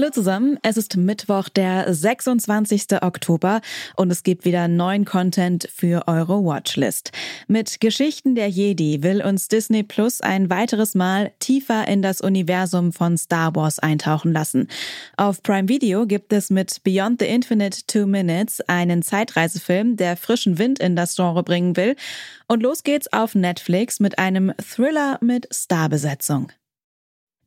[0.00, 3.02] Hallo zusammen, es ist Mittwoch, der 26.
[3.02, 3.60] Oktober
[3.96, 7.10] und es gibt wieder neuen Content für eure Watchlist.
[7.48, 12.92] Mit Geschichten der Jedi will uns Disney Plus ein weiteres Mal tiefer in das Universum
[12.92, 14.68] von Star Wars eintauchen lassen.
[15.16, 20.58] Auf Prime Video gibt es mit Beyond the Infinite Two Minutes einen Zeitreisefilm, der frischen
[20.58, 21.96] Wind in das Genre bringen will.
[22.46, 26.52] Und los geht's auf Netflix mit einem Thriller mit Starbesetzung.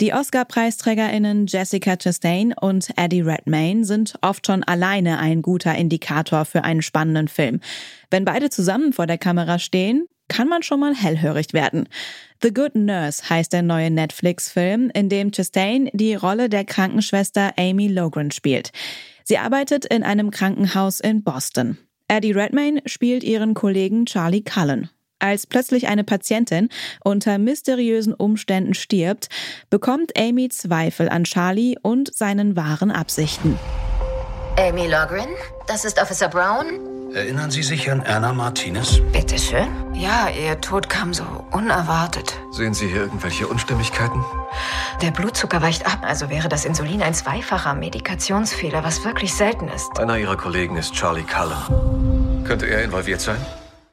[0.02, 6.64] Die Oscar-PreisträgerInnen Jessica Chastain und Eddie Redmayne sind oft schon alleine ein guter Indikator für
[6.64, 7.60] einen spannenden Film.
[8.10, 11.88] Wenn beide zusammen vor der Kamera stehen, kann man schon mal hellhörig werden.
[12.42, 17.88] The Good Nurse heißt der neue Netflix-Film, in dem Chastain die Rolle der Krankenschwester Amy
[17.88, 18.72] Logren spielt.
[19.24, 21.78] Sie arbeitet in einem Krankenhaus in Boston.
[22.08, 24.90] Eddie Redmayne spielt ihren Kollegen Charlie Cullen.
[25.22, 26.70] Als plötzlich eine Patientin
[27.04, 29.30] unter mysteriösen Umständen stirbt,
[29.70, 33.60] bekommt Amy Zweifel an Charlie und seinen wahren Absichten.
[34.58, 35.30] Amy Logren,
[35.68, 36.66] das ist Officer Brown.
[37.14, 39.00] Erinnern Sie sich an Anna Martinez?
[39.12, 39.68] Bitte schön.
[39.94, 42.34] Ja, ihr Tod kam so unerwartet.
[42.52, 44.24] Sehen Sie hier irgendwelche Unstimmigkeiten?
[45.02, 50.00] Der Blutzucker weicht ab, also wäre das Insulin ein zweifacher Medikationsfehler, was wirklich selten ist.
[50.00, 52.44] Einer Ihrer Kollegen ist Charlie Cullen.
[52.46, 53.46] Könnte er involviert sein?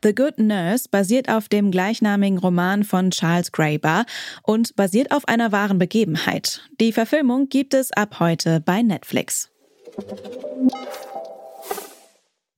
[0.03, 4.05] The Good Nurse basiert auf dem gleichnamigen Roman von Charles Graeber
[4.43, 6.63] und basiert auf einer wahren Begebenheit.
[6.81, 9.51] Die Verfilmung gibt es ab heute bei Netflix.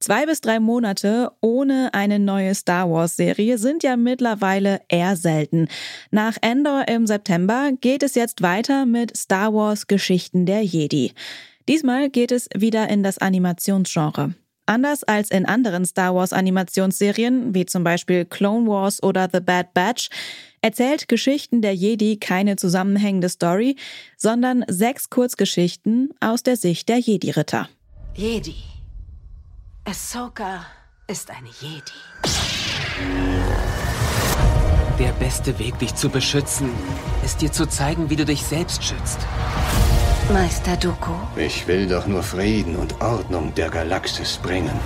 [0.02, 5.68] Zwei bis drei Monate ohne eine neue Star Wars-Serie sind ja mittlerweile eher selten.
[6.10, 11.12] Nach Endor im September geht es jetzt weiter mit Star Wars Geschichten der Jedi.
[11.68, 14.34] Diesmal geht es wieder in das Animationsgenre.
[14.70, 19.74] Anders als in anderen Star Wars Animationsserien, wie zum Beispiel Clone Wars oder The Bad
[19.74, 20.10] Batch,
[20.60, 23.74] erzählt Geschichten der Jedi keine zusammenhängende Story,
[24.16, 27.68] sondern sechs Kurzgeschichten aus der Sicht der Jedi-Ritter.
[28.14, 28.54] Jedi.
[29.86, 30.64] Ahsoka
[31.08, 31.90] ist eine Jedi.
[35.00, 36.70] Der beste Weg, dich zu beschützen,
[37.24, 39.18] ist dir zu zeigen, wie du dich selbst schützt.
[40.32, 41.10] Meister Dooku.
[41.36, 44.78] Ich will doch nur Frieden und Ordnung der Galaxis bringen.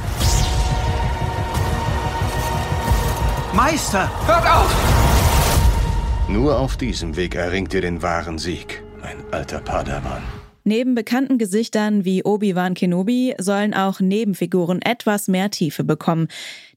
[3.52, 6.24] Meister, hört auf!
[6.28, 10.22] Nur auf diesem Weg erringt ihr den wahren Sieg, mein alter Padawan.
[10.64, 16.28] Neben bekannten Gesichtern wie Obi-Wan Kenobi sollen auch Nebenfiguren etwas mehr Tiefe bekommen.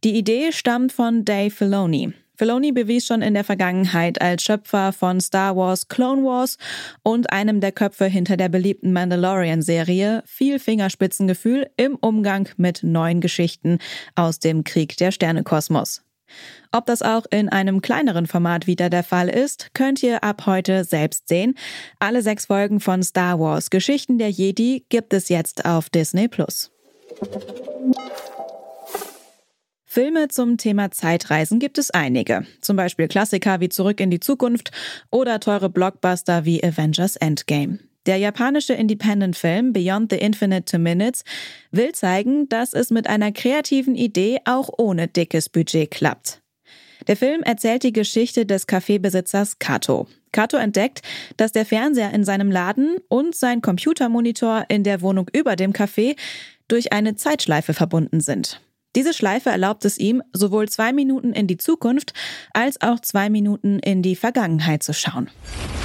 [0.03, 2.13] Die Idee stammt von Dave Filoni.
[2.37, 6.57] Filoni bewies schon in der Vergangenheit als Schöpfer von Star Wars Clone Wars
[7.01, 13.79] und einem der Köpfe hinter der beliebten Mandalorian-Serie viel Fingerspitzengefühl im Umgang mit neuen Geschichten
[14.13, 16.03] aus dem Krieg der Sternekosmos.
[16.71, 20.83] Ob das auch in einem kleineren Format wieder der Fall ist, könnt ihr ab heute
[20.83, 21.55] selbst sehen.
[21.97, 26.29] Alle sechs Folgen von Star Wars Geschichten der Jedi gibt es jetzt auf Disney.
[29.97, 32.45] Filme zum Thema Zeitreisen gibt es einige.
[32.61, 34.69] Zum Beispiel Klassiker wie Zurück in die Zukunft
[35.09, 37.79] oder teure Blockbuster wie Avengers Endgame.
[38.05, 41.23] Der japanische Independent-Film Beyond the Infinite Two Minutes
[41.71, 46.43] will zeigen, dass es mit einer kreativen Idee auch ohne dickes Budget klappt.
[47.07, 50.05] Der Film erzählt die Geschichte des Kaffeebesitzers Kato.
[50.31, 51.01] Kato entdeckt,
[51.37, 56.15] dass der Fernseher in seinem Laden und sein Computermonitor in der Wohnung über dem Café
[56.67, 58.61] durch eine Zeitschleife verbunden sind.
[58.97, 62.13] Diese Schleife erlaubt es ihm, sowohl zwei Minuten in die Zukunft
[62.55, 65.29] als auch zwei Minuten in die Vergangenheit zu schauen.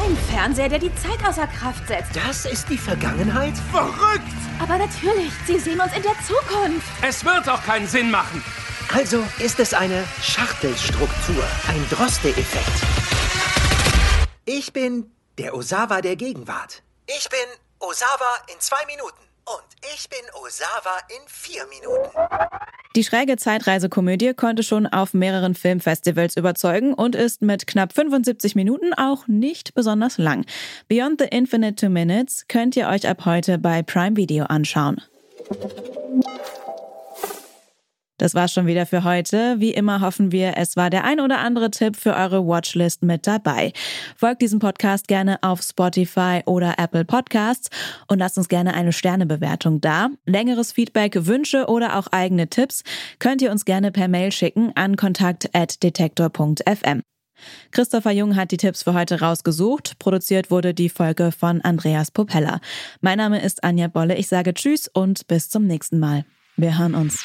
[0.02, 2.16] Ein Fernseher, der die Zeit außer Kraft setzt.
[2.16, 3.52] Das ist die Vergangenheit?
[3.70, 4.24] Verrückt!
[4.58, 6.88] Aber natürlich, Sie sehen uns in der Zukunft.
[7.06, 8.42] Es wird auch keinen Sinn machen.
[8.94, 12.82] Also ist es eine Schachtelstruktur, ein Droste-Effekt.
[14.46, 16.82] Ich bin der Osawa der Gegenwart.
[17.06, 17.38] Ich bin
[17.78, 19.31] Osawa in zwei Minuten.
[19.44, 22.10] Und ich bin Osawa in vier Minuten.
[22.94, 28.92] Die schräge Zeitreisekomödie konnte schon auf mehreren Filmfestivals überzeugen und ist mit knapp 75 Minuten
[28.94, 30.44] auch nicht besonders lang.
[30.88, 35.00] Beyond the Infinite Two Minutes könnt ihr euch ab heute bei Prime Video anschauen.
[38.22, 39.56] Das war's schon wieder für heute.
[39.58, 43.26] Wie immer hoffen wir, es war der ein oder andere Tipp für eure Watchlist mit
[43.26, 43.72] dabei.
[44.16, 47.68] Folgt diesem Podcast gerne auf Spotify oder Apple Podcasts
[48.06, 50.10] und lasst uns gerne eine Sternebewertung da.
[50.24, 52.84] Längeres Feedback, Wünsche oder auch eigene Tipps
[53.18, 57.02] könnt ihr uns gerne per Mail schicken an kontakt@detektor.fm.
[57.72, 59.98] Christopher Jung hat die Tipps für heute rausgesucht.
[59.98, 62.60] Produziert wurde die Folge von Andreas Popella.
[63.00, 64.14] Mein Name ist Anja Bolle.
[64.14, 66.24] Ich sage Tschüss und bis zum nächsten Mal.
[66.56, 67.24] Wir hören uns.